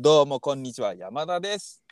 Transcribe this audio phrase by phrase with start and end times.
[0.00, 1.82] どうもこんにちは山田です。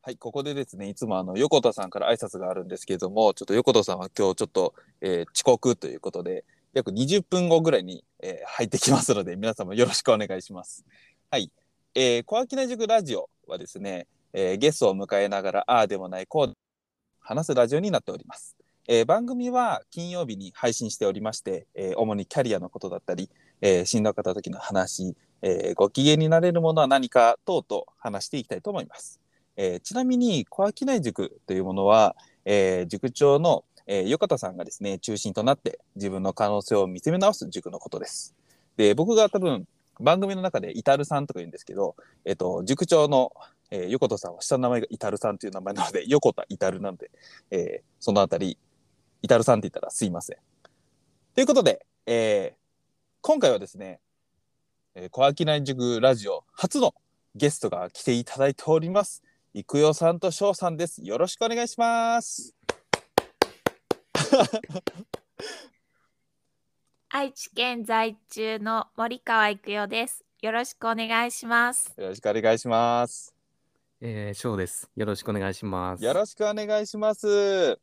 [0.00, 10.82] はいここでですねいつもあの横田さんから挨拶があるんですけれどもちょっと横田さんは今日ちょっと、えー遅刻ということで約20分後ぐらいに、えー入ってきますので皆様よろしくお願いします。
[11.30, 11.52] はい、
[11.94, 16.56] えー、小商塾ラジオはですね、えーゲストを迎えながらああでもないこう
[17.20, 18.56] 話すラジオになっております。
[18.88, 23.28] えー番組は金曜日に配信しておりまして、えー主にキャリアのことだったり、
[23.60, 29.20] えー、死んだ方時の話、えーご機嫌になれるものは何か等々話していきたいと思います。
[29.56, 38.34] えーちなみに小商塾というものは、えー塾長の、えー横田さんがですね中心となって自分の可能性を見つめ直す塾のことです。
[38.76, 39.66] で僕が多分
[40.00, 43.32] 番組の中でイタルさんとか言うんですけど、えっと塾長の、
[43.70, 47.10] えー横田さんは下の名前がイタルさんという名前なので 横田イタルなので、
[47.50, 48.56] えーそのあたり
[49.22, 50.36] イタルさんって言ったらすいません。
[51.34, 52.58] ということで、えー
[53.20, 53.98] 今回はですね、
[55.00, 56.92] えー、小商塾ラジオ初の
[57.36, 59.22] ゲストが来ていただいております。
[59.54, 61.04] 育代さんと翔さんです。
[61.04, 62.56] よろしくお願いします。
[67.10, 70.24] 愛知県在住の森川育代です。
[70.42, 71.94] よろしくお願いします。
[71.96, 73.32] よろしくお願いします。
[74.00, 74.90] えー、翔です。
[74.96, 76.04] よろしくお願いします。
[76.04, 77.78] よろしくお願いします。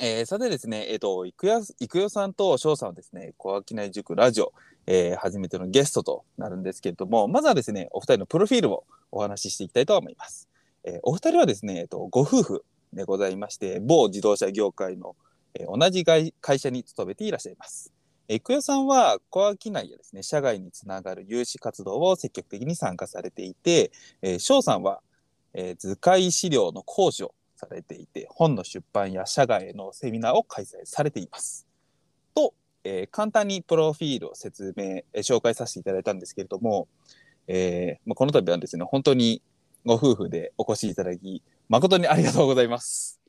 [0.00, 4.52] えーさてですね、えっ、と、育代育代さんと翔さんはですね、小商塾ラジオ、
[4.90, 10.48] えー初めてのゲストとなるんですけれども、まずはですね、お二人のプロフィールをお話ししていきたいと思います。
[10.82, 15.14] えーお二人はですね、えっ、と、ご夫婦でございまして、某自動車業界の、
[15.54, 17.92] えー同じ会社に勤めていらっしゃいます。
[18.28, 25.02] えー育代さんは小商いやですね、社外につながる有志活動を積極的に参加されていて、えー翔さんは、
[25.52, 31.66] え図解資料の講師をされていて本の出版や社外へのセミナーを開催されています。
[32.34, 32.54] と、
[32.88, 36.88] えー簡単にプロフィールを説明、えー紹介させていただいたんですけれども、
[37.46, 39.42] えーまあ、この度はですね本当に
[39.84, 43.20] ご夫婦でお越しいただき誠にありがとうございます。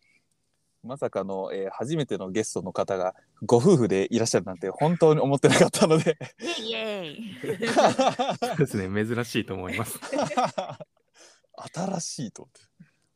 [0.82, 3.14] まさかの、えー初めてのゲストの方が
[3.46, 6.18] ご夫婦でいらっしゃるなんて本当に思ってなかったので
[6.62, 7.68] イエーイ
[8.40, 9.06] そうですね。
[9.06, 10.00] 珍しいと思います。
[11.74, 12.62] 新しいと思って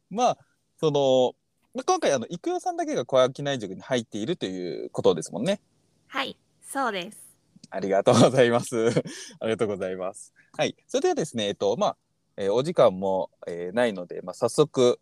[0.10, 0.38] まあ
[0.78, 1.36] その
[1.74, 5.62] まあ今回あの育代さんだけが小商塾に入っているということですもんね
[6.14, 7.18] はい、そうです。
[7.72, 8.90] ありがとうございます
[9.42, 11.98] ありがとうございますはいそれではですねえっとまあ、
[12.38, 15.00] えーお時間も、えーないので、まあ、早速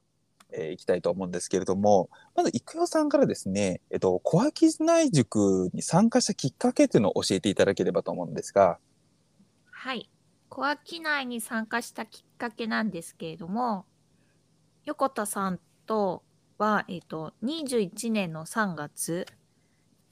[0.51, 8.79] えーいきたいと思うんですけれどもまず育代さんからですね、えっと、小商塾に参加したきっかけというのを教えていただければと思うんですが
[9.69, 10.09] はい。
[10.47, 13.85] 小商いに参加したきっかけなんですけれども、
[14.85, 16.23] 横田さんと
[16.57, 19.25] は、えっ、と、21年の3月、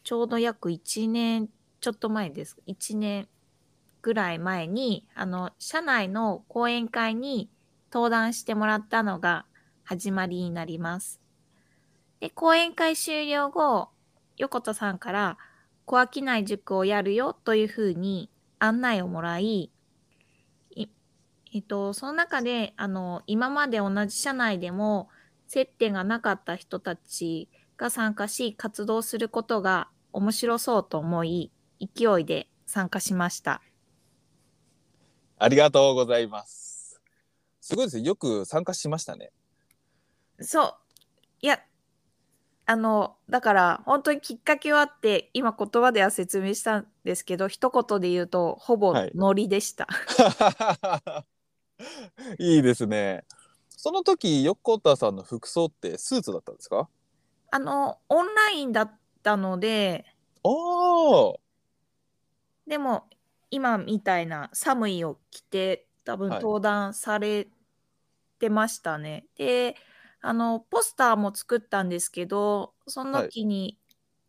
[0.09, 1.49] ちょうど約1年
[1.81, 2.57] ちょっと前です。
[2.65, 3.27] 1年
[4.01, 7.47] ぐらい前に、あの、社内の講演会に
[7.93, 9.45] 登壇してもらったのが
[9.83, 11.21] 始まりになります。
[12.19, 13.89] で、講演会終了後、
[14.37, 15.37] 横田さんから、
[15.85, 19.69] 小商い塾をやるよというふうに案内をもらい、
[20.71, 20.87] い
[21.53, 25.09] えっと、その中で、あの、今まで同じ社内でも
[25.45, 27.47] 接点がなかった人たち
[27.77, 33.61] が参加し、活動することが面白そうと思い、勢いで参加しました。
[35.37, 36.99] ありがとうございます
[37.61, 39.31] すごいですねよく参加しましたね
[40.41, 40.75] そう。
[41.41, 41.61] いや、
[42.65, 49.87] あの、だから、本当にきっかけはあって、今言葉では説明したんですけど、一言で言うと、ほぼはいノリでした。
[52.37, 53.25] いいですね。
[53.69, 56.89] その時横田さんの服装ってスーツだったんですか？
[57.51, 60.05] あの、オンラインだったので、
[62.67, 63.05] でも
[63.51, 66.41] 今みたいな寒いを着て多分はい。
[66.41, 67.47] 登壇され
[68.39, 69.25] てましたね。
[69.35, 69.75] で
[70.21, 73.77] あのポスターも作ったんですけどそのはい時に、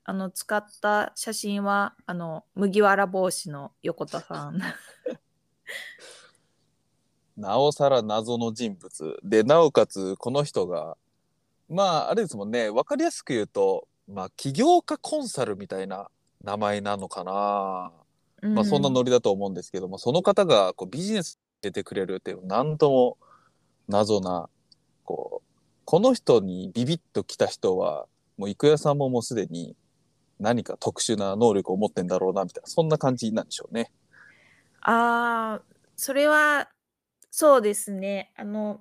[0.05, 4.61] あの使った写真はあの麦わら帽子の横田さん。
[7.37, 9.19] なおさら謎の人物。
[9.23, 10.97] でなおかつこの人が
[11.69, 12.71] まああれですもんね。
[12.71, 16.09] 分かりやすく言うと、まあ、起業家コンサルみたいな
[16.45, 17.93] 名前なのかな、
[18.49, 23.19] まあ、そんなうノリだと思うんですけども、その方がこうビジネス出てくれるっていうなんとも
[23.89, 24.49] 謎な
[25.05, 25.51] こう
[25.85, 28.07] この人にビビッと来た人は
[28.39, 29.77] もう郁代さんももうすでに
[30.39, 33.93] 何か特殊な能力を持ってんだろうなみたいなそんな感じなんでしょうね。
[34.83, 35.63] ああ
[35.97, 36.71] それは
[37.31, 38.33] そうですね。
[38.37, 38.81] あの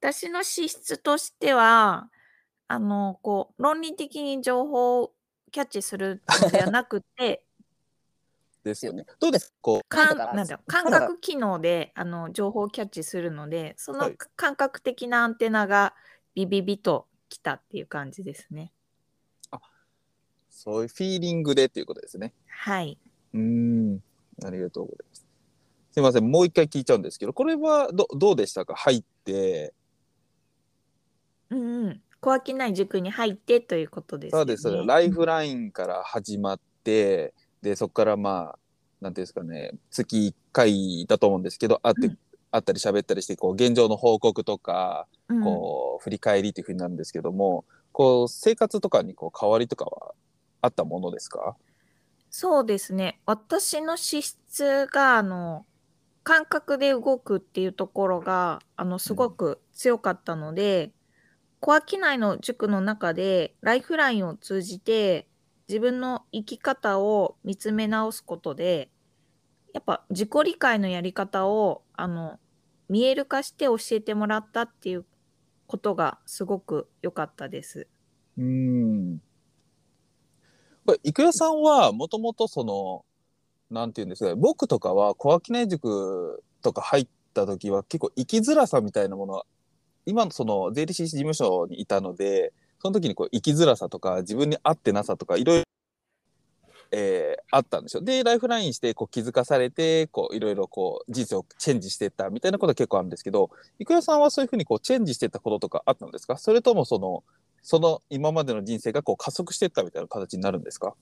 [0.00, 2.08] 私の資質としては
[2.68, 5.12] あのこう論理的に情報を
[5.50, 7.44] キャッチするのではなくて
[8.64, 9.04] ですよね。
[9.20, 9.50] どうです？
[9.50, 15.94] かこうからなんだろう感覚機能であの情報をキャッチするのでそのはい感覚的なアンテナが
[16.34, 18.72] ビビビときたっていう感じですね。
[20.56, 22.32] そういうフィーリングでっていうことですね。
[22.46, 22.96] はい。
[23.34, 24.02] うーん。
[24.44, 25.26] ありがとうございます。
[25.90, 28.74] すいません、もう一回聞いちゃうんですけど、これはどどうでしたか？
[28.76, 29.74] 入って。
[31.50, 32.02] うんうん。
[32.24, 34.56] 小商い塾に入ってということですよね。
[34.56, 38.58] そうです、ライフラインから始まって、で、そこからまあ、
[39.00, 42.18] なんていうんですかね、月1回だと思うんですけど、会って、うん
[42.54, 50.14] 会ったり喋ったりして、こう、現状の報告とか、うんこう、振り返りというふうになるんですけども、こう、生活とかにこう変わりとかは
[50.60, 51.56] あったものですか？
[52.30, 53.18] そうですね。
[53.26, 55.66] 私の資質が、あの、
[56.22, 60.92] 感覚で動くっていうところが、あの、すごく強かったので、
[61.64, 65.26] 小商いの塾の中で、ライフラインを通じて、
[65.66, 68.90] 自分の生き方を見つめ直すことで、
[69.72, 72.38] やっぱ自己理解のやり方を、あの、
[72.90, 75.06] 見える化して教えてもらったっていう
[75.66, 77.88] ことがすごく良かったです。
[78.36, 79.22] うん。
[80.84, 83.06] これ、郁代さんは、もともとその、
[83.70, 89.46] なんていうんですか、僕とかは、小商い塾とか入った時は、結構生きづらさみたいなものは、
[90.06, 95.64] 今のその、税理士事務所にいたので、その時にこう、生きづらさとか、自分に合ってなさとか、いろいろ、
[96.90, 98.02] えーあったんですよ。
[98.02, 106.36] で、ライフラインして、こう、気づかされて、こう、いろいろこう、人生をチェンジしていったみたいなことは結構あるんですけど、郁代さんはそういうふうにこう、チェンジしていったこととかあったんですか？
[106.36, 107.22] それともその、
[107.62, 110.94] その今までの人生がこう加速していったみたいな形になるんですか？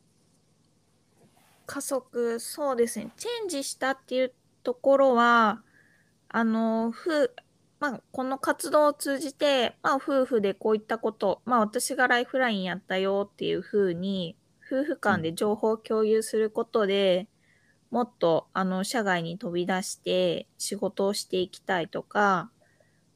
[1.67, 3.11] 加速、そうですね。
[3.17, 4.33] チェンジしたっていう
[4.63, 5.63] ところは、
[6.29, 7.35] あの、ふ、
[7.83, 17.27] まあ、この活動を通じて、まあ、夫婦でこういったこと、まあ、私がライフラインやったよっていうふうに、夫婦間で情報を共有することで、
[17.91, 22.53] もっと、あの、社外に飛び出して仕事をしていきたいとか、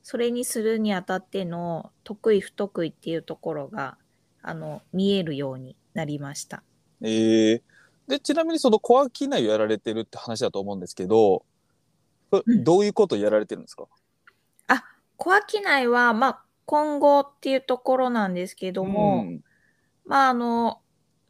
[0.03, 3.97] それにするにあたっての得意不得意っていうところが、
[4.43, 6.65] あの、見えるようになりました。
[7.03, 7.63] ええ
[8.09, 11.45] で、ちなみにその小商いをやられてるって話だと思うんですけど、
[12.65, 13.85] どういうことをやられてるんですか？
[15.17, 19.41] 小商いは、まあ、今後っていうところなんですけども、ん
[20.05, 20.81] まあ、あの、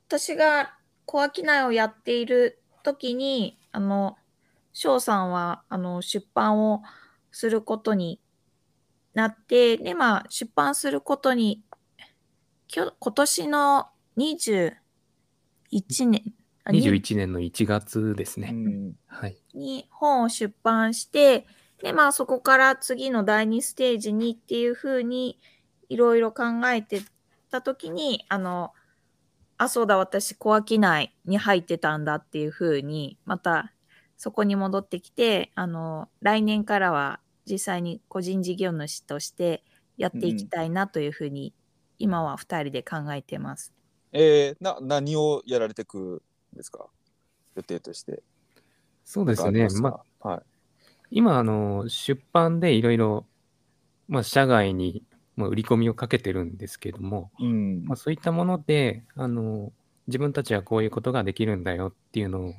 [0.08, 4.16] 私が小商いをやっている時に、あの、
[4.72, 6.82] 翔さんは、あの、出版を
[7.30, 8.20] することに
[9.14, 11.62] なって、で、まあ、出版することに、
[12.68, 14.74] きょ今年の21
[16.08, 16.34] 年、
[16.64, 18.50] あに21年の1月ですね。
[18.52, 19.36] うんはい。
[19.54, 21.46] に本を出版して、
[21.82, 25.38] で、まあそこから次の第2ステージにっていうふうに
[25.88, 27.02] いろいろ考えて
[27.50, 28.72] たときに、あの、
[29.58, 33.72] あ、そうだ、私、小商いに入ってたんだっていうふうに、また
[34.16, 39.62] そこに戻ってきて、あの、来年からは実際に個人事業主として
[39.96, 41.54] やっていきたいなというふうに、
[41.98, 43.72] 今は2人で考えてます。
[44.12, 46.22] えーな、何をやられてく
[46.54, 46.86] んですか？
[47.54, 48.22] 予定として。
[49.04, 49.68] そうですね。
[49.80, 50.42] まあ、あ、はい。
[51.10, 53.26] 今、あの、出版でいろいろ、
[54.08, 55.02] まあ、社外に、
[55.36, 59.72] まあ、売り込みをかけてるんですけども、うんまあ、そういったもので、あの、
[60.06, 62.54] 自分たちはこういうことができるんだよっていうのを、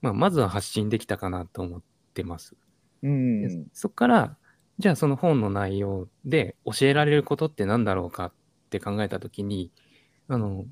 [0.00, 1.82] まあ、まずは発信できたかなと思っ
[2.14, 2.56] てます。
[3.02, 4.36] うんでそこから、
[4.78, 8.32] じゃあその本の内容で教えられることって何だろうかっ
[8.70, 9.70] て考えたときに、
[10.28, 10.64] あの、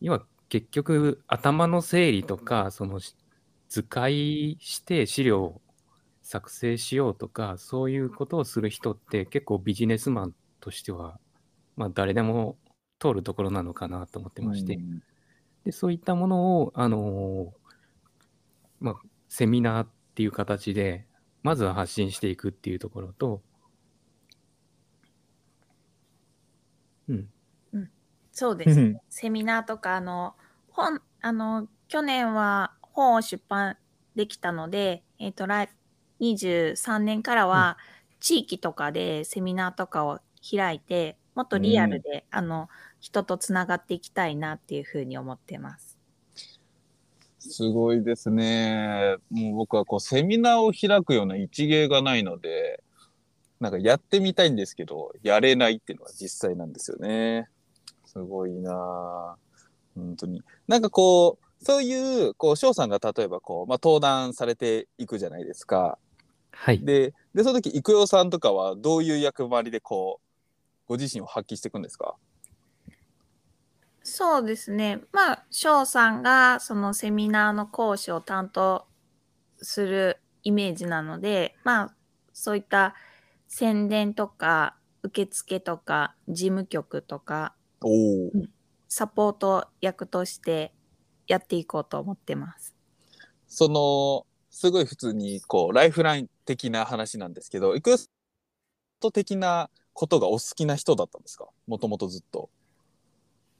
[0.00, 3.16] 要は結局頭の整理とか、そのし
[3.68, 5.60] 図解して資料を
[6.22, 11.18] 作成しようとか、そういうことをする人って結構ビジネスマンとしては、
[11.76, 12.56] まあ誰でも
[12.98, 15.02] 通るところなのかなと思ってまして、うん
[15.64, 17.50] で、そういったものを、あのー
[18.80, 18.94] まあ、
[19.28, 21.06] セミナーっていう形で、
[21.42, 23.42] まずは発信していくっていうところと、
[27.08, 27.28] うん、
[28.32, 29.00] そうですね。
[29.08, 30.34] セミナーとか、あの、
[30.70, 33.76] 本、あの、去年は本を出版
[34.16, 35.68] できたので、えっ、と、来、
[36.22, 37.76] 23年からは、
[38.20, 42.68] 地域とかでセミナーとかを開いて、もっとリアルで、あの、
[43.00, 45.98] 人とつながっていきたいなっていうふうに思ってます。
[47.40, 49.16] すごいですね。
[49.30, 52.84] もう僕はこうセミナーを開くような一芸がないので、
[53.58, 57.48] なんかやってみたいんですけど、やれないっていうのは実際なんですよね。
[58.04, 59.34] すごいなぁ
[59.96, 60.42] 本当に。
[60.68, 65.98] なんかこう、そういう、こう、翔さんが例えばこう、まあ、登壇されていくじゃないですか。
[66.52, 66.84] はい。
[66.84, 70.28] で、で、その時、郁代さんとかはどういう役割でこう、
[70.86, 72.14] ご自身を発揮していくんですか？
[74.02, 75.00] そうですね。
[75.12, 78.86] まあ、翔さんがそのセミナーの講師を担当
[79.58, 81.94] するイメージなので、まあ、
[82.32, 82.94] そういった
[83.48, 87.54] 宣伝とか受付とか事務局とか。
[88.94, 90.74] サポート役として
[91.26, 92.74] やっていこうと思ってます。
[93.48, 98.10] そのすごい普通にこうライフライン的な話なんですけど、イクエス
[99.00, 101.46] ト的なことがお好きな人だったんですか？
[101.66, 102.50] もともとずっと。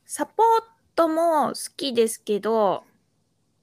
[0.07, 0.63] サポー
[0.95, 2.85] トも好きですけど、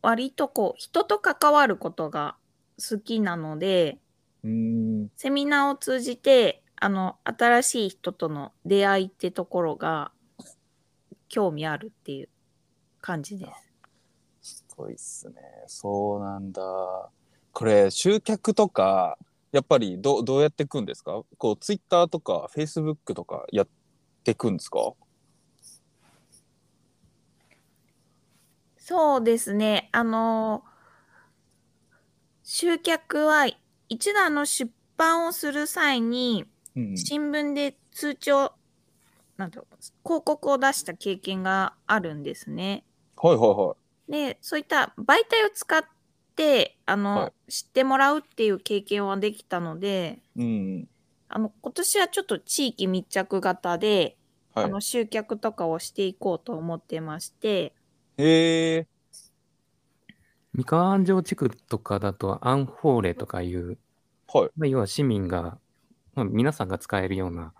[0.01, 2.38] 割とこう人と関わることが
[2.77, 3.99] 好きなので、
[4.43, 4.49] うー
[5.05, 5.11] ん。
[5.15, 10.11] セミナーを通じて、あの、新しい人との出会いってところが
[11.27, 12.29] 興味あるっていう
[13.01, 13.45] 感じで
[14.41, 14.55] す。
[14.55, 15.35] すごいっすね。
[15.67, 16.61] そうなんだ。
[17.51, 19.17] これ集客とか
[19.51, 21.23] やっぱりどどうやっていくんですか？
[21.37, 23.67] こうツイッターとかフェイスブックとかやっ
[24.23, 24.93] ていくんですか？
[28.77, 29.89] そうですね。
[29.91, 30.63] あの、
[32.43, 33.47] 集客は
[33.87, 38.53] 一度あの出版をする際にうん新聞で通知を、
[39.37, 42.83] なんだろう広告を出した経験があるんですね。
[43.17, 43.75] はいはいは
[44.07, 44.11] い。
[44.11, 45.83] で、そういった媒体を使っ
[46.39, 50.88] て、あの、は知ってもらうっていう経験はできたので、うん。
[51.27, 54.15] あの、今年はちょっと地域密着型で、
[54.55, 54.67] はいあ。
[54.69, 57.74] の、集客とかをしていこうと思ってまして、
[58.17, 58.88] へえ。
[60.53, 63.77] 三河安城地区とかだとアンフォーレとかいう、
[64.34, 64.50] はい。
[64.55, 65.60] まあ、要は市民が、
[66.15, 67.53] まあ、皆さんが使えるような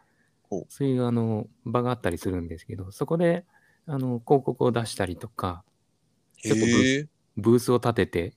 [0.70, 3.46] そういうあの場があったりするんですけど、そこで
[3.86, 5.64] あの広告を出したりとか、
[6.42, 6.66] ちょっと。
[7.38, 8.34] ブースを立てて、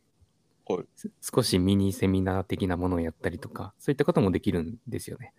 [0.66, 5.32] はいす少しミニセミナー的なものをやったりとか、そういったこともできるんですよね。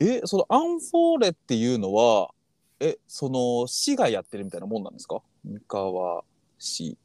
[0.00, 2.30] え、そのアンフォーレっていうのは、
[2.80, 5.22] え、その市がやってるみたいなもんなんですか？
[5.44, 6.24] 三河
[6.58, 6.96] 市。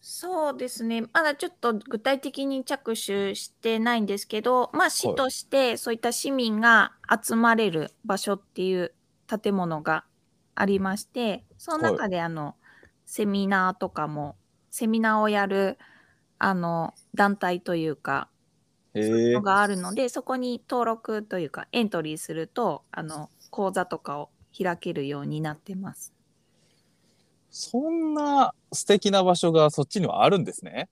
[0.00, 1.02] そうですね。
[1.12, 6.92] まだちょっと具体的に着手してないんですけど、まあ市としてそういった市民が
[7.24, 8.94] 集まれる場所っていう
[9.28, 10.04] 建物が
[10.56, 12.56] ありまして、その中であの、
[13.06, 14.36] セミナーとかも、
[14.70, 15.78] セミナーをやる
[16.44, 18.28] あの団体というか、
[18.94, 19.42] へえの。
[19.42, 26.12] があるので、そこに登録というかエントリーすると、あの講座とかを開けるようになってます。
[27.48, 30.88] そんな素敵な場所がそっちにはあるんですね。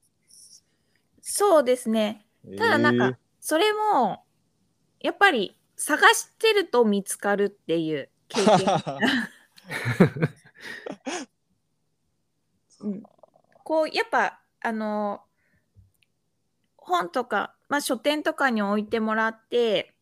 [1.21, 2.25] そうですね。
[2.57, 4.23] ただなんか、それも、
[5.01, 8.59] やっぱり探してると見つかるっていう経験。
[12.83, 13.03] うん、
[13.65, 15.23] こう、やっぱ、あの、
[16.91, 19.95] 本とか、まあ書店とかに置いてもらって、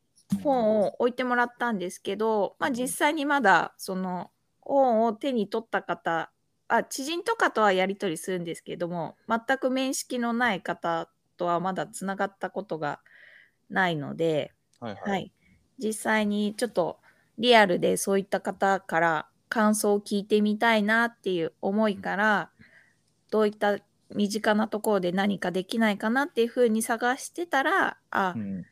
[0.42, 4.30] 本を置いてもらったんですけど、まあ実際にまだ、その、
[4.60, 6.30] 本を手に取った方、
[6.68, 13.00] あ、知人とかとはやり取りするんですけども、全く面識のない方とはまだつながったことが
[13.70, 15.10] ないので、はいはい。
[15.10, 15.32] はい、
[15.78, 16.98] 実際にちょっと
[17.38, 22.50] リアルでそういった方から感想を聞いてみたいなっていう思いから、
[23.30, 23.78] どういった
[24.14, 28.64] 身近なところで何かできないかなっていうふうに探してたら、あ、うん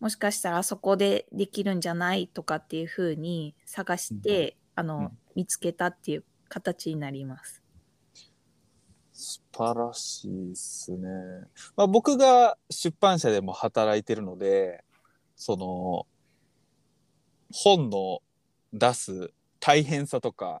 [0.00, 7.62] もしかしたらあそこでできるんじゃないとかっていうふうに探して、あの、うん見つけたっていう形になります。
[9.12, 11.08] 素晴らしいですね。
[11.76, 14.84] まあ、僕が出版社でも働いてるので、
[15.36, 16.06] その、
[17.50, 18.20] 本の
[18.72, 20.60] 出す大変さとか、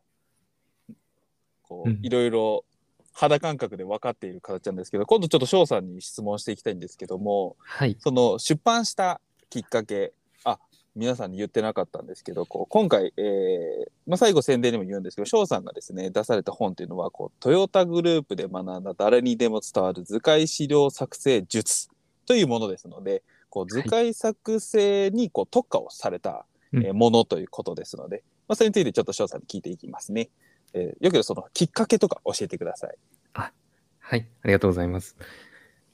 [1.62, 2.64] こう、うんいろいろ
[3.12, 7.96] 肌感覚で分かっている形なんですけど、今度ちょっと翔さんに質問していきたいんですけども、はい。
[8.00, 10.12] その出版したきっかけ、
[10.44, 10.58] あ、
[10.94, 21.88] 皆さんに言ってなかったんですけど、こう今回、えーまあ、最後宣伝でも言うんですけど、翔さんがですね、出された本っていうのは、こう、トヨタグループで学んだ誰にでも伝わる図解資料作成術
[22.26, 30.30] というものですので、こう図解作成にこう特化をされた、うんえーものということですので、まあ、それについてちょっと翔さんに聞いていきますね。
[30.74, 32.96] えーよければそのきっかけとか教えてください。
[33.34, 34.26] はい。
[34.42, 35.16] ありがとうございます。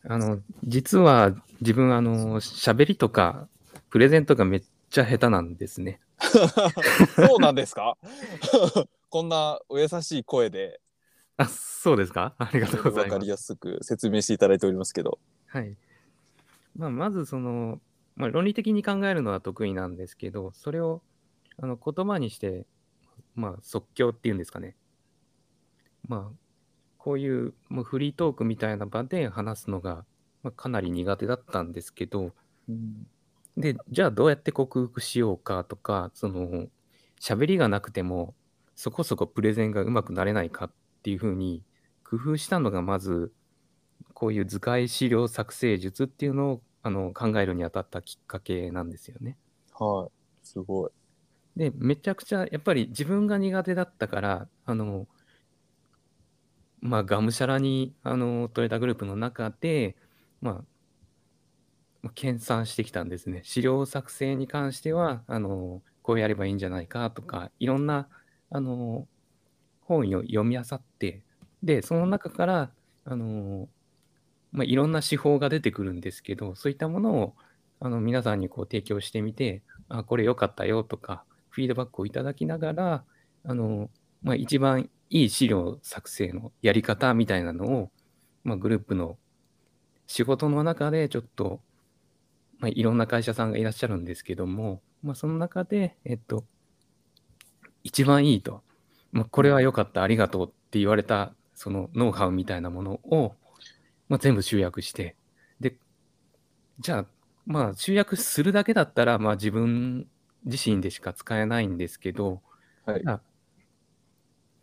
[0.04, 3.48] あの、実は自分、あの、喋りとか、
[3.90, 6.00] プレゼントがめっちゃ下手なんですね。
[7.14, 7.96] そうなんですか？
[9.10, 10.80] こんなお優しい声で
[11.36, 12.34] あ、そうですか？
[12.38, 13.28] ありがとうございます分かり。
[13.28, 15.18] やすく説明していただいておりますけど。
[15.46, 15.76] はい。
[16.76, 17.80] まあ、まずその、
[18.16, 21.02] まあ、論理的に考えるのは得意なんですけど、それを
[21.58, 22.66] あの言葉にして、
[23.38, 24.74] まあ、即興っていうんですかね。
[26.08, 26.36] まあ、
[26.98, 30.04] こういうもうフリートークみたいな場で話すのが、
[30.42, 32.32] まあ、かなり苦手だったんですけど、
[33.56, 36.66] で、じゃあどうやって克服しようかとか、その、
[37.20, 38.34] 喋りがなくても、
[38.74, 41.64] そこそこプレゼンがうまくなれないかっていうふうに
[42.04, 43.32] 工夫したのがまず
[44.14, 49.36] こういう図解資料作成術っていうのをあの考えるにあたったきっかけなんですよね。
[49.74, 50.10] はい。
[50.44, 50.90] すごい。
[51.58, 55.08] でめちゃくちゃやっぱり自分が苦手だったからあの
[56.80, 59.96] まあがむしゃらにあのトレーダーグループの中で
[60.40, 60.54] まあ
[62.02, 63.40] まあ研鑽してきたんですね。
[63.42, 68.08] 資料作成に関してはあのこうやればいいんじゃないかとかいろんな
[68.50, 69.08] あの
[69.80, 71.22] 本を読み漁って
[71.64, 72.70] でその中から
[73.04, 73.68] あの、
[74.52, 77.34] まあ、いろんな手法が出てくるんですけどそういったものを
[77.80, 83.04] あの皆さんにこう提供してみてあこれ良かったよとかフィードバックをいただきながら
[83.44, 83.90] あの、
[84.22, 87.90] まあ、一番いい資料作成のやり方みたいなのを、
[88.44, 89.16] まあ、グループの
[90.06, 91.60] 仕事の中でちょっと、
[92.58, 96.44] まあ、いろんな会社さんがいらっしゃるんですけども、まあ、その中で、えっと、
[97.84, 98.62] 一番いいと、
[99.12, 103.34] まあ、これは良かった、ありがとうって言われた、そのノウハウみたいなものを、
[104.08, 105.16] まあ、全部集約して、
[105.60, 105.76] で、
[106.80, 107.06] じゃあ、
[107.46, 110.06] まあ、集約するだけだったら、まあ、自分
[110.44, 112.42] 自身でしか使えないんですけど、
[112.84, 113.02] はい。
[113.06, 113.20] あ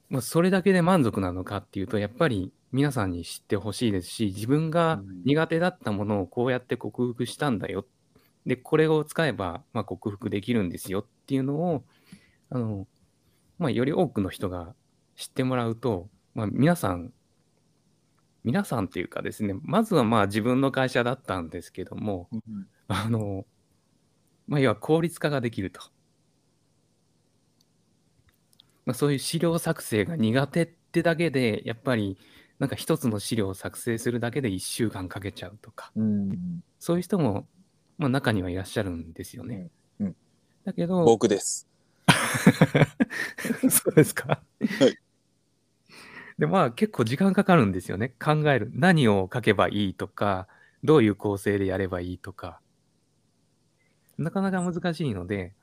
[0.10, 7.86] まあ、それだけで満足なのかっていうと、やっぱり皆さんに知ってほしいですし、自分がうん苦手だったものをこうやって克服したんだよ。
[8.46, 11.84] で、これを使えば、まあ、克服できるんですよっていうのを、
[12.50, 12.88] あの、
[13.58, 14.76] まあ、より多くの人が
[15.16, 17.12] 知ってもらうと、まあ、皆さん、
[18.44, 23.46] 皆さんっていうかですね、まずはまあ自分の会社だったんですけども、うんあの、
[24.48, 25.82] まあ、要は効率化ができると。
[28.86, 32.18] まあ、そういう資料作成が苦手ってだけで、やっぱり
[32.60, 36.62] なんか一つの資料を作成するだけで1週間かけちゃうとか、うん。
[36.80, 37.48] そういう人も、
[37.98, 39.70] まあ、中にはいらっしゃるんですよね。
[40.00, 40.16] うんうん
[40.66, 41.70] だけど、僕です。
[43.70, 44.42] そうですか。
[44.80, 44.98] はい
[46.38, 48.10] で、まあ結構時間かかるんですよね。
[48.20, 48.70] 考える。
[48.74, 50.48] 何を書けばいいとか、
[50.84, 52.60] どういう構成でやればいいとか。
[54.18, 55.54] なかなか難しいので、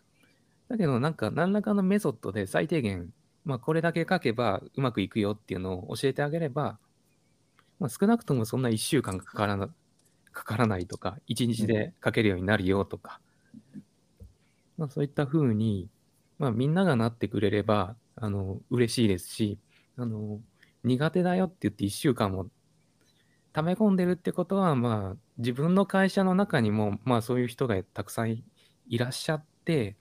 [0.68, 3.12] だけどなんか何らかのメソッドで最低限、
[3.44, 6.78] まあこれだけ書けばうまくいくよっていうのを教えてあげれば、
[7.78, 9.68] まあ、少なくともそんな1週間かからな
[10.32, 13.20] かからないとか、1日で書けるようになるよとか、
[14.78, 15.88] まあ、そういったふうに、
[16.38, 19.58] まあ、みんながなってくれれば、あの、嬉しいですし、
[19.96, 20.40] あの、
[20.84, 22.48] 苦手だよって言って1週間も
[23.52, 28.44] 溜め込んでるってことは、まあ、自分の会社の中にも、まあ、そういう人がたくさんい
[28.88, 29.96] いらっしゃって、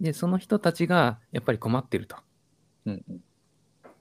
[0.00, 2.16] で、その人たちがやっぱり困ってると。
[2.86, 3.20] うんうん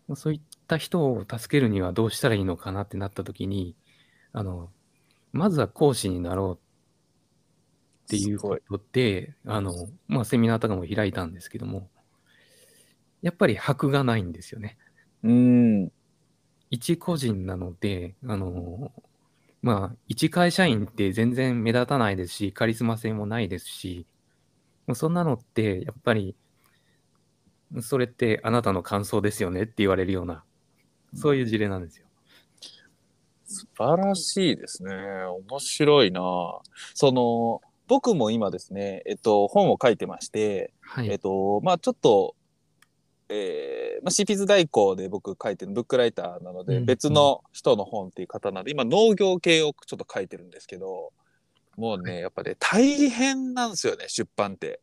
[0.10, 3.75] まあそういった人を助けるにはどうしたらいいのかなってなった時に、
[4.34, 4.71] あの、
[5.32, 6.60] まずは講師になろう
[8.06, 9.71] っていうことで、あの、
[10.08, 11.89] まあ、セミナーとかも開いたんですけども、
[13.21, 14.80] やっぱり箔がないんですよね。
[15.23, 15.91] うん。
[16.69, 18.91] 一個人なので、あの、
[19.62, 24.05] まあ、一会社員って全然目立たないですし、カリスマ性もないですし、
[24.88, 26.36] もうそんなのって、やっぱり、
[27.82, 30.43] それってあなたの感想ですよねって言われるような、
[31.13, 32.05] そういう事例なんですよ。
[33.45, 34.93] 素晴らしいですね。
[35.49, 36.21] 面白いな。
[36.93, 41.10] その、僕も今ですね、えっと、本を書いてまして、はい。
[41.10, 42.36] えっと、まあちょっと、
[43.29, 46.85] えーまあ、シーピーズ代行で僕書いてるブックライターなので、うん。
[46.85, 51.13] 別の人の本っていう方なので、今農業系をちょっと書いてるんですけど、
[51.77, 54.81] もうね、やっぱね、大変なんですよね、出版って。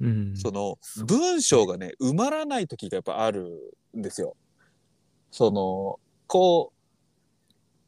[0.00, 0.36] うん。
[0.36, 4.36] その文章がね埋まらない時がやっぱあるんですよ。
[5.30, 6.72] そのこ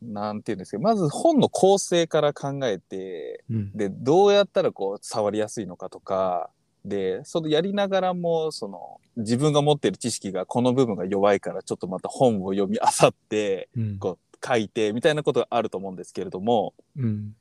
[0.03, 3.73] うなんていうんですかまず本の構成から考えてうん。
[3.77, 6.51] でどうやったらこう伝わりやすいのかとか
[6.89, 13.99] でそのやりながらもその自分が持ってる知識がこの部分が弱いからちょっとまた本を読み漁ってうん。
[13.99, 16.75] こう書いてみたいなことがあると思うんですけれども。
[16.97, 17.35] うん。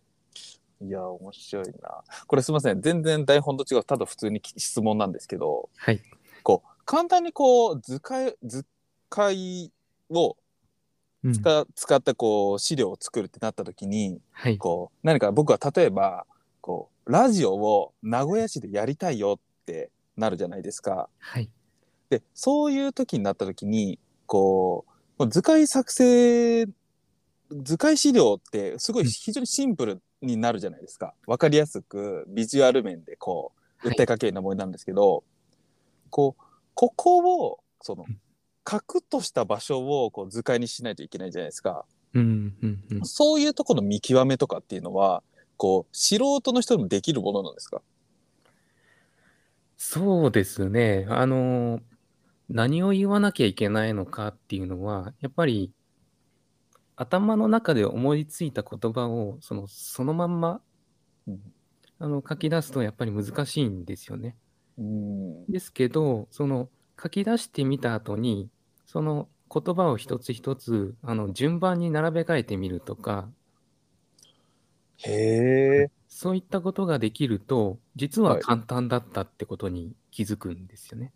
[0.81, 2.03] いや面白いな。
[2.25, 2.81] これすいません。
[2.81, 5.69] 全然台本と違うただ普通に質問なんですけど。
[5.77, 6.01] はい。
[6.43, 8.65] こう簡単にこう図解図
[9.09, 9.71] 解
[10.09, 10.35] を
[11.23, 11.33] うん。
[11.33, 14.57] 使,、使ったこう資料を作るってなった時にはい。
[14.57, 16.25] こう何か僕は例えば
[16.61, 21.09] こうラジオを名古屋市でやりたいよってなるじゃないですか。
[21.19, 21.49] はい。
[22.09, 24.85] でそういう時になった時にこ
[25.19, 26.65] う図解作成
[27.49, 31.13] 図解資料ってすごいうん非常にシンプルになるじゃないですか。
[31.25, 35.23] わかりやすくビジュアル面でこうはい訴えかけるようなものなんですけど、
[36.09, 36.43] こう
[36.73, 38.19] ここをそのうん
[38.63, 41.85] 核とした場所をこう図解にしないといけないじゃないですか。
[42.13, 45.23] うんうんうんそういうところの見極めとかっていうのは
[45.57, 47.81] こう素人の人でもできるものなんですか？
[49.75, 51.05] そうですね。
[51.09, 51.81] あの、
[52.49, 55.71] 何を言わなきゃいけないのかっていうのは、やっぱり
[56.95, 60.61] 頭の中で思いついた言葉をそのそのまんま
[61.27, 61.39] うん
[61.99, 64.35] あの書き出すとやっぱり難しいんですよね。
[64.77, 66.69] うんですけど、その
[67.01, 68.49] 書き出してみた後に、
[68.85, 73.29] その言葉を一つ一つあの順番に並べ替えてみるとか、
[74.97, 75.91] へえ。
[76.07, 81.11] そういったことができると、実ははい簡単だったってことに気づくんですよね。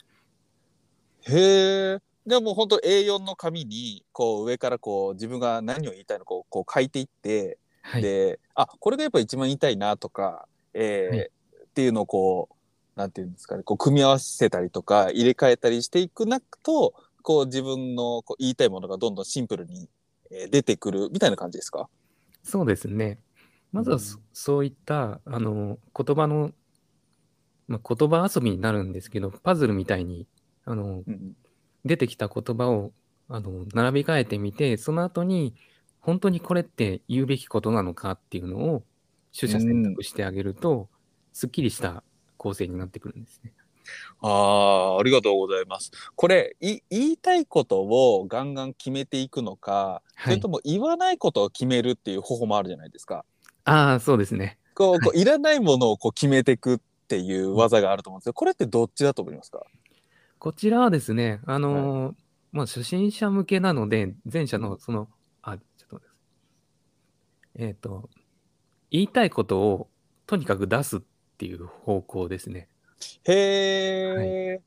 [1.21, 1.99] へえ。
[2.25, 8.01] でも本当 A4 の紙にこう上からこう自分が何を言いたいのかをこう書いていって、はい。
[8.03, 11.29] であこれがやっぱ一番言いたいなとか、えーはい
[11.71, 19.87] っていうのをこうなんていうんですかねこう組み合わせたりとか入れ替えたりしていくなとこう自分のこう言いたいものがどんどんシンプルに、
[20.29, 21.87] えー出てくるみたいな感じですか？
[22.43, 23.19] そうですね。
[23.71, 26.51] まずはそ,、うんそういったあの言葉の、
[27.67, 30.27] まあ、言葉遊びになるんですけど、パズルみたいに
[30.65, 31.35] あのうん
[31.83, 32.91] 出てきた言葉を
[33.27, 35.55] あの並び替えてみて、その後に
[35.99, 38.83] 本当にこれって言うべきことなのかっていうのを
[39.37, 40.89] 取捨選択してあげると、
[41.33, 42.03] すっきりした
[42.37, 43.53] 構成になってくるんですね。
[44.21, 45.91] ああ、ありがとうございます。
[46.15, 50.49] これ、い言いたいことをガンガン決めていくのか、そはいれと。
[50.49, 53.25] も言わないことを決めるっていう方法もあるじゃないですか。
[53.65, 54.57] ああ、そうですね。
[54.73, 59.63] こう、こういらないものをこう決めていくっていう技があると思うんですけど、これってどっちだと思いますか？
[60.39, 62.15] こちらはですね、あのー
[62.51, 65.07] まあ、初心者向けなので、前者のその、
[65.41, 66.09] あ、ちょっと待っ
[67.55, 67.63] て。
[67.63, 68.09] えっ、と、
[68.89, 69.89] 言いたいことを
[70.25, 71.01] とにかく出すっ
[71.37, 72.67] ていう方向ですね。
[73.23, 74.61] へえ、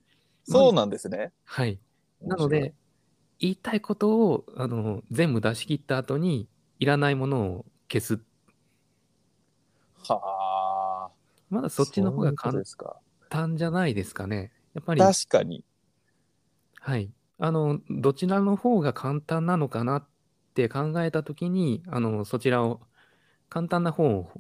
[0.45, 1.33] そうなんですね。
[1.45, 1.79] はい。
[2.23, 2.73] なので、
[3.39, 8.21] 言いたいことを、あの全部出し切った後に、いらないものを消す。
[10.13, 11.11] はあ。
[11.51, 12.63] まだそっちの方が簡。
[13.35, 14.53] 単じゃないですかね。
[14.75, 15.65] やっぱり、確かに。
[16.81, 17.11] はい。
[17.39, 20.07] あの、どちらの方が簡単なのかなっ
[20.55, 22.81] て考えたときに、あの、そちらを、
[23.49, 24.31] 簡単な方を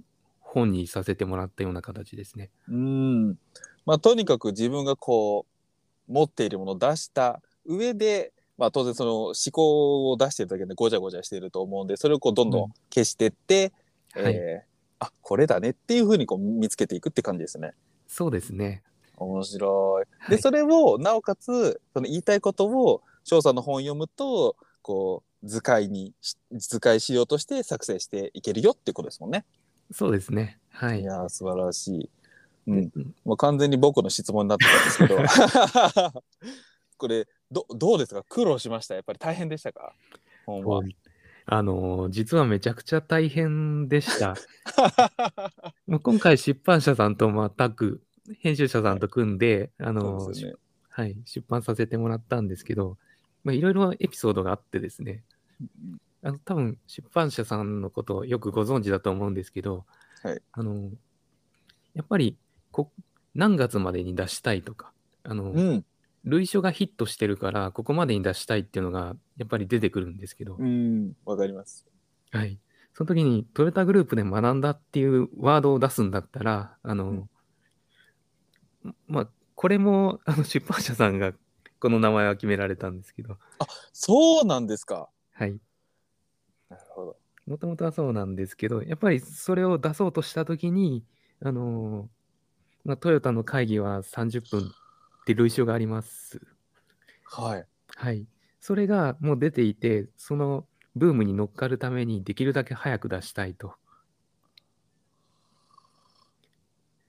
[0.40, 2.50] 本にさせてもらったような形ですね。
[2.68, 3.38] うん。
[3.84, 5.46] まあ、とにかく自分がこ
[6.08, 13.72] う、持っているものを出した上で、まあ、当然その思考を出してるだけでごちゃごちゃしていると思うんで、それをこうどんどうんん消してって、
[14.14, 14.34] はい。
[14.34, 14.73] えー
[15.06, 17.72] あ、これだねっていうふうにこう見つけていくって感じですね。
[18.06, 18.82] そうですね。
[19.16, 20.04] 面白い。
[20.28, 29.44] で、はいそれを、なおかつ、その言いたいことを、翔さんの本を読むと、こう、図解にし、図解しようとして作成していけるよっていうことですもんね。
[29.92, 30.58] そうですね。
[30.70, 31.04] はいい。
[31.04, 32.10] やー、素晴らしい。
[32.66, 32.78] うん。
[32.94, 36.22] うんもう完全に僕の質問になってたんですけど。
[36.96, 38.24] これ、ど、どうですか？
[38.28, 38.94] 苦労しました？
[38.94, 39.92] やっぱり大変でしたか？
[40.46, 40.82] 本は。
[41.46, 44.34] あの、実はめちゃくちゃ大変でした。
[45.86, 48.02] まあ今回出版社さんと全く
[48.38, 50.56] 編集者さんと組んで、あそのうですよね。
[50.88, 52.98] はい、出版させてもらったんですけど、
[53.42, 55.24] まあ、いろいろエピソードがあってですね、
[56.22, 59.84] あの多分出版社さんのことをよくご存知だと思うんですけど、
[60.22, 60.90] はいあの
[61.94, 62.36] やっぱり
[62.72, 62.90] こ
[63.34, 64.92] 何月までに出したいとか、
[65.24, 65.84] あのうん。
[66.24, 71.12] 類書がヒットしてるから、ここまでに出したいっていうのがやっぱり出てくるんですけど、うん。
[71.24, 71.86] わかります。
[72.32, 72.58] はい。
[72.94, 77.28] その時にトヨタグループで学んだっていうワードを出すんだったら、あの、
[79.06, 81.32] まあ、これもあの出版社さんが
[81.78, 83.36] この名前は決められたんですけど、
[83.92, 85.08] そうなんですか。
[85.32, 85.58] はい。
[86.70, 87.16] なるほど。
[87.46, 91.04] もともとはそうなんですけど、やっぱりそれを出そうとした時に、
[91.42, 92.08] あの
[92.84, 94.72] まあ、トヨタの会議は30分
[95.24, 96.38] って類書があります。
[97.24, 97.66] はい。
[97.96, 98.26] はい。
[98.60, 103.74] それがもう出ていて、そのブームに乗っかるためにできるだけ早く出したいと。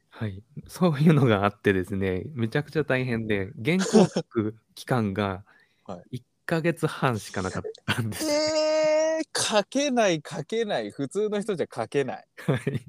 [0.10, 0.42] はい。
[0.66, 5.44] そういうのがあってですね、めちゃくちゃ大変で、原稿書く期間が
[5.84, 8.26] は1ヶ月半しかなかったんです。
[8.26, 10.90] えー、書けない書けない。
[10.92, 12.28] 普通の人じゃ書けない。
[12.38, 12.86] はい。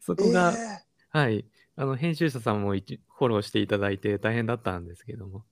[0.00, 1.44] そこが、えはい。
[1.76, 5.44] あの、編集者さんも一フォローしていただいて大変だったんですけども。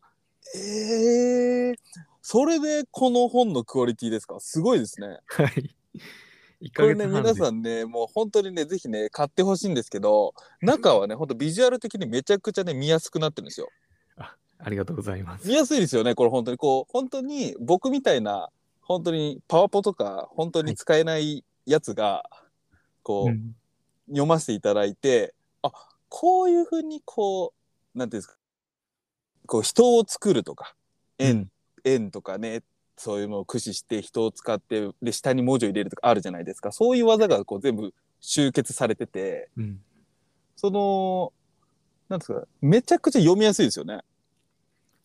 [0.54, 1.74] ー、えー
[2.22, 4.38] それでこの本のクオリティですか？
[4.40, 5.18] すごいですね。
[5.26, 5.74] はい。
[6.60, 7.06] 1ヶこれね。
[7.06, 13.72] 皆さんね、もう本当にね、ぜひね、買ってほしいんですけど、中はね、本当ビジュアル的にめちゃくちゃね、見やすくなってるんですよ。
[14.18, 15.54] あありがとうございます見。
[15.54, 16.58] やすいですよね、これ本当に。
[16.58, 18.50] こう、本当に僕みたいな、
[18.82, 22.28] 本当にパワポとか、本当に使えないやつが、
[23.02, 23.56] こう、うん
[24.08, 25.70] 読ませていただいて、あ、
[26.10, 27.54] こういうふうにこ
[27.94, 28.36] う、なんていうんですか、
[29.46, 30.74] こう人を作るとか、
[31.18, 31.50] 円、
[31.84, 32.62] 円とかね、
[32.98, 36.72] そういうのを駆使して人を使って、で、下に文字を入れるとかあるじゃないですか。
[36.72, 39.80] そういう技がこう全部集結されてて、うん。
[40.56, 41.32] その、
[42.10, 44.00] なんですか、めちゃくちゃ読みやすいですよね。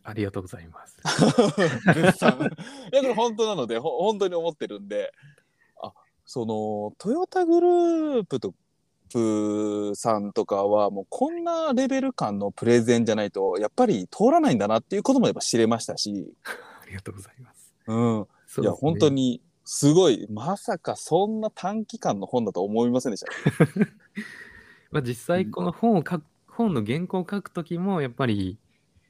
[0.04, 0.98] ありがとうございます。
[2.94, 5.12] いやこれ本当なのでほ本当に思ってるんで
[5.82, 5.94] あ
[6.26, 8.54] そのトヨタグループと
[9.16, 16.34] プさんとかはもうこんなレベル感のプレゼンじゃないとやっぱり通らないんだなっていうこともやっぱ知れましたし、
[16.84, 17.74] ありがとうございます。
[17.88, 18.26] うん、ね
[18.60, 19.10] いや本当。
[19.10, 23.32] にすごいまさかそんな短期間の本だと思いませんでした？
[24.92, 28.58] まあ、実際この本を書く、本の原稿を書くときも、やっぱり、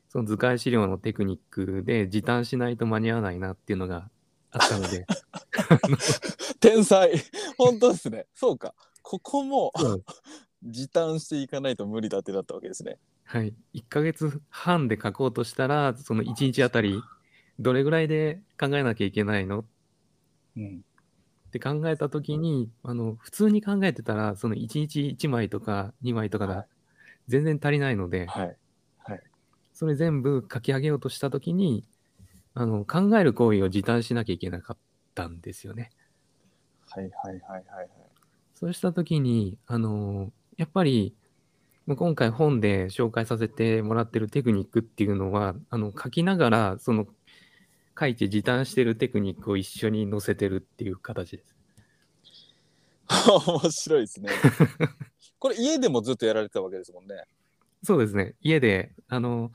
[0.10, 4.10] その図解資料のテクニックで時短しないと間に合わないなっていうのが
[4.52, 5.06] あったので、
[6.62, 7.12] 天才
[7.58, 8.74] 本当ですねそうか
[9.08, 9.72] ここも
[10.64, 12.98] 時短していかないと無理だってなったわけですね。
[13.24, 17.00] はい、1ヶ月半で書こうとしたら、その1日あたり、
[17.60, 19.64] どれぐらいで考えなきゃいけないの？
[20.58, 20.84] うん。
[21.48, 26.56] って考えたときに、あの、普通に考えてたら、その1日1枚とか2枚とかはい。
[26.56, 26.68] だ、
[27.28, 28.58] 全然足りないので、はい。
[29.74, 31.86] それ全部書き上げようとしたときに、
[32.56, 34.78] あの、考える行為を時短しなきゃいけなかっ
[35.14, 35.92] たんですよね。
[36.90, 38.05] はいはいはいはいはい。
[38.66, 41.14] そうしたときに、あの、やっぱり、
[41.86, 47.06] まあ今回本で紹介させてもらってるテクニックっていうのは、あの、書きながら、その、
[48.00, 51.56] 書いて時短してるテクニックを一緒に載せてるっていう形です。
[53.48, 54.32] 面白いですね。
[55.38, 57.24] これ家でもずっとやられてたわけですもんね。
[57.84, 58.34] そうですね。
[58.42, 59.52] 家で、あの、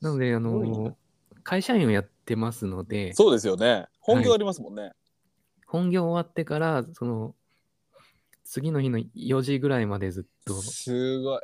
[0.00, 0.96] なので、あの、
[1.42, 3.86] 会社員をやってますので、そうですよね。
[3.98, 4.92] 本業ありますもんね。
[5.66, 7.34] 本業終わってから、その、
[8.50, 11.40] 次の日の4時ぐらいまでずっと、すごい。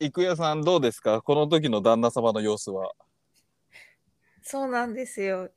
[0.00, 1.22] 郁也さんどうですか？
[1.22, 2.92] この時の旦那様の様子は。
[4.42, 5.48] そうなんですよ。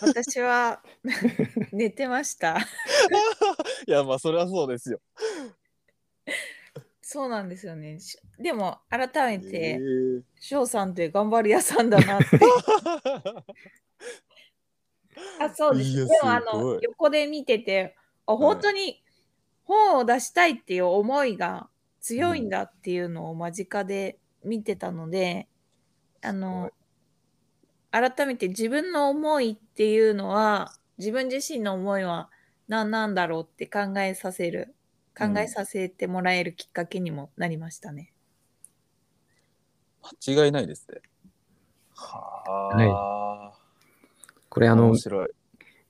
[0.00, 0.82] 私は
[1.72, 2.56] 寝てました。
[3.86, 4.98] いやまあそれはそうですよ。
[7.02, 8.00] そうなんですよね。
[8.00, 12.40] しでも改めえてー翔さんって頑張り屋さんだなって。
[15.38, 16.06] あ、そうです。
[16.06, 17.94] でもあの横で見てて、
[18.26, 19.04] あ本当に
[19.68, 21.68] 本を出したいっていう思いが
[22.00, 25.46] 強いんだっていうのを間近で見てたので、
[26.22, 26.70] あの
[27.90, 32.30] 改めて自分の思いっていうのは自分自身の思いは
[32.66, 34.74] 何なんだろうって考えさせる
[35.16, 38.12] 考えさせてもらえるきっかけにもなりましたね。
[40.26, 41.00] 間違いないですね。
[41.94, 43.58] はあ。
[44.48, 45.28] これあの面、白い。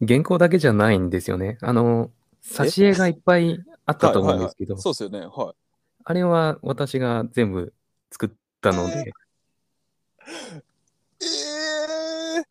[0.06, 1.58] 原稿だけじゃないんですよね。
[1.60, 2.10] あの、
[2.42, 5.20] 挿絵がいっぱいあったと思うんですけど、そうですよね。
[5.20, 5.56] はい。
[6.04, 7.72] あれは私が全部
[8.10, 9.12] 作ったので、
[11.20, 12.44] えー、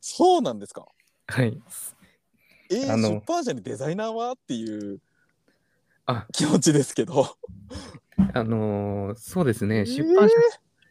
[0.00, 0.86] そうなんですか？
[1.26, 1.60] はい。
[2.70, 4.32] えー、あの出版社にデザイナーは？
[4.32, 5.00] っていう
[6.06, 7.36] あ気持ちですけど。
[8.34, 10.34] あのーそうですね、えー出版社、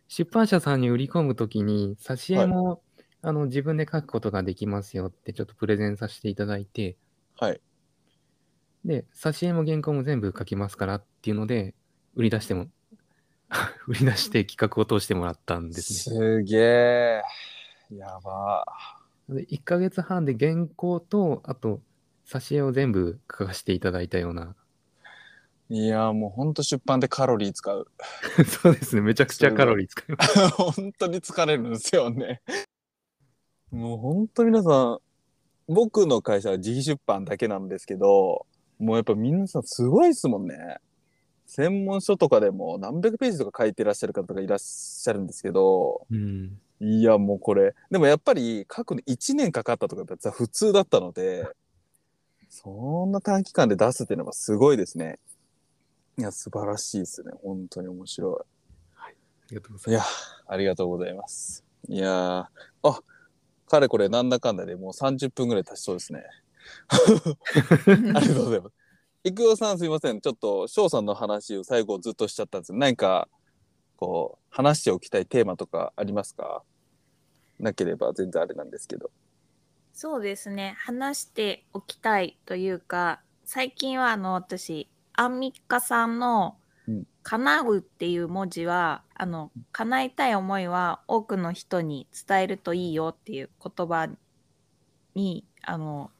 [0.07, 2.81] 出版社さんに売り込むときに、挿絵も、
[3.21, 6.97] あの自分で書くことができますよってちょっとプレゼンさせていただいて、
[7.37, 7.61] はい。
[8.85, 11.75] で、挿絵も原稿も全部書きますからっていうので、
[12.15, 12.67] 売り出しても、
[13.87, 16.15] 売り出して企画を通してもらったんですね。
[16.15, 17.21] すげえ。
[17.91, 18.65] やば。
[19.29, 21.81] で1ヶ月半で原稿と、あと、
[22.25, 24.55] 挿絵を全部書かせていただいたような、
[25.71, 27.87] いや、もうほんと出版でカロリー使う。
[28.45, 30.49] そうですね、めちゃくちゃカロリー使います。
[30.57, 32.41] 本当に疲れるんですよね。
[33.69, 34.99] もう本当皆さん、
[35.67, 38.47] 僕の会社は自費出版だけなんですけど、
[38.79, 40.77] もうやっぱ皆さんすごいですもんね。
[41.45, 46.59] 専門書とかでも何百ページとか書いてらっしゃる方がいらっしゃるんですけど、うん。
[46.79, 51.45] いやもうこれ、でもやっぱり書くの1年かかったとかだったら普通だったので、
[52.49, 55.19] そんな短期間で出すっていうのがすごいですね。
[56.17, 57.31] いや、素晴らしいですね。
[57.43, 58.59] 本当に面白い。
[58.97, 59.09] あ
[59.49, 60.05] りがとうございまいや、
[60.47, 61.65] ありがとうございます。
[61.87, 62.45] いやー、
[62.83, 62.99] あ、
[63.67, 66.23] かれこれなんだかんだでもう30分ぐらい経ちそうですね。
[68.15, 68.75] ありがとうございます。
[69.23, 70.21] 育代さんすいません。
[70.21, 73.27] ちょっと翔さんの話を最後ずっとしちゃったんです何か
[73.97, 76.63] こう話しておきたいテーマとかありますか？
[77.59, 79.11] なければ全然あれなんですけど。
[79.93, 86.55] そうですね話しておきたいというか最近はあの私アンミカさんの
[86.87, 94.07] うん「叶う」っていう文字はあの叶えたい思いは多くの人に伝えるといいよっていう言葉
[95.15, 96.11] にあの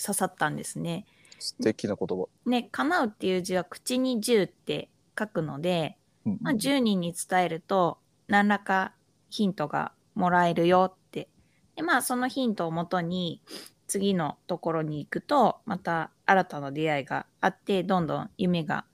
[0.00, 1.06] 刺さったんですね。
[1.38, 2.28] 素敵な言葉。
[2.46, 8.92] ね、叶うっていう字は口に10って書くので、うんまあ、10人に伝えると何らか
[9.28, 11.28] ヒントがもらえるよって。
[11.76, 13.42] で、まあそのヒントをもとに
[13.86, 18.84] 次のところに行くとまた新たな出会いがあってどんどん夢が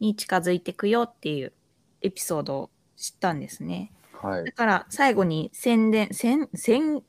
[0.00, 1.52] に近づいていくよっていう
[2.00, 3.92] エピソードを知ったんですね。
[4.12, 4.52] はいだ。
[4.52, 7.02] から最後に宣伝、宣、宣、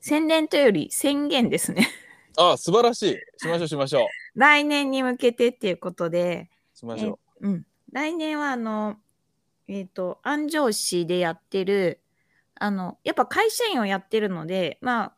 [0.00, 1.88] 宣伝というより宣言ですね。
[2.36, 3.16] あ、素晴らしい。
[3.38, 4.06] しましょう、しましょう。
[4.34, 7.66] 来年に向けてっていうことで、しましょうん。
[7.92, 8.96] 来年はあの、
[9.68, 12.00] えっ、と、安城市でやってる、
[12.54, 15.12] あの、やっぱ会社員をやってるので、まあ、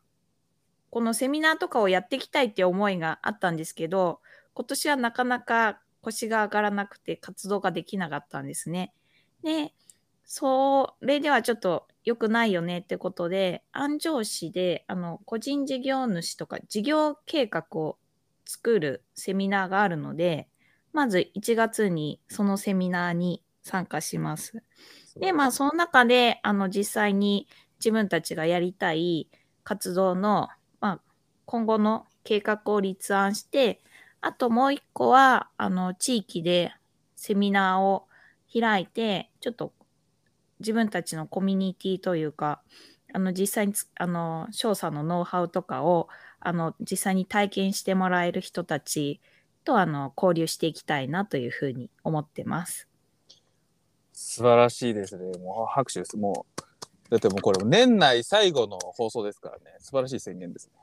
[0.89, 4.21] このセミナーとかをやっていきたいって思いがあったんですけど、
[4.53, 8.93] 今年はなかなか腰が上がらなくて活動ができなかったんですね。
[9.43, 9.73] で、
[10.23, 17.97] それではちょっと良くないよねってことで、安城市であの個人事業主とか事業計画を
[18.45, 20.47] 作るセミナーがあるので、
[20.93, 24.63] まず1月にそのセミナーに参加します。
[25.17, 25.19] う。
[25.19, 27.47] で、まあ、その中で、あの、実際に
[27.79, 29.27] 自分たちがやりたい
[29.63, 30.47] 活動の、
[30.79, 31.01] まあ、
[31.45, 33.81] 今後の計画を立案して、
[34.21, 36.71] あともう一個は、あの、地域で
[37.15, 38.07] セミナーを
[38.53, 39.73] 開いて、ちょっと
[40.65, 42.63] 自分たちのコミュニティというか、
[43.13, 49.21] あの、実際に、あの、翔さんのノウハウとかを、あの、実際に体験してもらえる人たち
[49.63, 52.89] と、あの、交流していきたいなというふうに思ってます。
[54.11, 55.37] 素晴らしいですね。
[55.37, 56.17] もう拍手です。
[56.17, 56.61] もう、
[57.11, 59.77] だってもうこれ年内最後の放送ですからね。
[59.79, 60.73] 素晴らしい宣言ですね。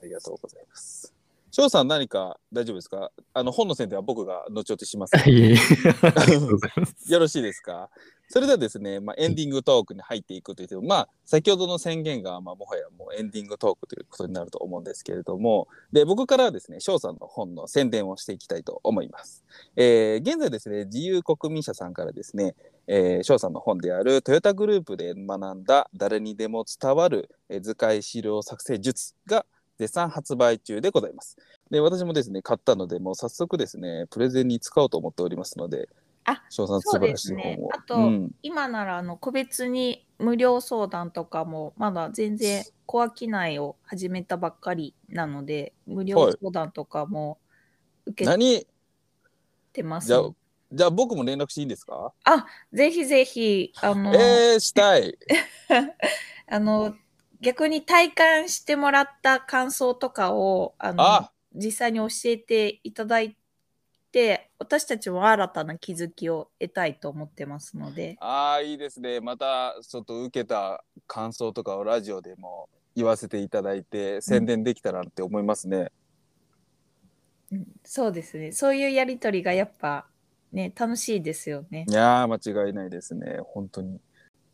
[0.00, 1.15] ありがとうございます。
[1.58, 3.10] 翔さん何か大丈夫ですか？
[3.32, 5.12] あの本の宣伝は僕が後ほどします。
[7.10, 7.88] よろしいですか？
[8.28, 19.42] それではですね、まあ、エンディングトークに入っていくといっても、まあ、先ほどの宣言が、まあ、もはやもうエンディングトークということになると思うんですけれども、で、僕からはですね、翔さんの本の宣伝をしていきたいと思います。
[19.76, 22.54] えー現在ですね、自由国民社さんからですね、
[22.86, 29.46] えー翔さんの本であるトヨタグループで学んだ誰にでも伝わるえー図解資料作成術が
[29.78, 31.36] 絶賛発売中でございます。
[31.70, 35.88] で、私もですね、買ったので、もう早速ですね、プレゼンに使おうと思っておりますので、
[36.24, 37.68] あ翔さん素晴らしい本を。
[37.72, 38.34] あとうん。
[38.42, 47.38] 今ならあの個別に無料相談とかもまだ全然コア機内を始めたばっかりなので無料はい相談とかも
[48.06, 48.66] 受け何
[49.72, 50.30] てます、じゃあ、
[50.72, 52.12] じゃあ僕も連絡していいんですか？
[52.72, 55.16] ぜひぜひあの、えー、したい。
[56.48, 56.94] あの
[57.40, 63.36] 逆に体感してもらった感想とかをあのあ実際に教えていただい
[64.12, 69.20] て私たちも新たな気づきを得たいと思ってますのであーいいですね。
[69.20, 75.92] またちょっと受けた感想とかをラジオでも言わせていただいて宣伝できたらって思いますね。
[77.52, 78.52] うんそうですね。
[78.52, 80.06] そういうやりとりがやっぱ
[80.52, 81.92] ね、楽しいですよねい。
[81.92, 83.38] やー間違いないですね。
[83.44, 84.00] 本当に。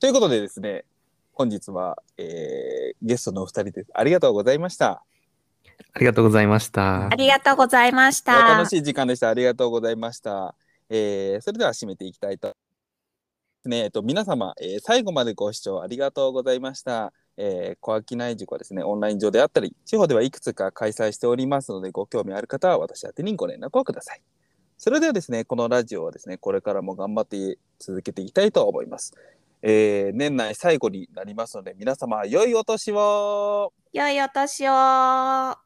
[0.01, 0.85] ということでですね、
[1.33, 3.91] 本日は、えーゲストのお二人です。
[3.95, 5.03] ありがとうございました。
[5.95, 7.15] ありがとうございましたあ。
[7.17, 8.59] りがとうございました。
[8.59, 9.29] 楽しい時間でした。
[9.31, 10.55] ありがとうございました。
[10.89, 12.55] えーそれでは締めていきたいと。
[13.65, 17.13] ねえっと、皆様、えー最後までご視聴ありがとうございました。
[17.37, 24.21] えー、小商い塾はですね、オンライン上であったり、地方ではいくつか開催しておりますので、ご興味ある方は私宛てにご連絡をください。
[24.77, 29.15] それではですね、このラジオはですね、これからも頑張って続けていきたいと思います。
[29.63, 33.73] えー、年内最後になりますので皆様良いお年を。
[33.93, 35.57] 良いお年を。